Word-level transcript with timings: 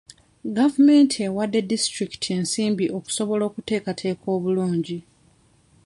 Gavumenti 0.57 1.17
ewadde 1.27 1.59
disitulikiti 1.69 2.29
ensimbi 2.37 2.85
okusobola 2.97 3.43
okuteekataaka 3.49 4.27
obulungi. 4.37 4.99